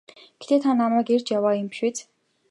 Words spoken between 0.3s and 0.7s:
Гэхдээ